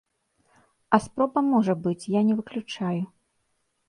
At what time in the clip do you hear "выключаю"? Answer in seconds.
2.39-3.03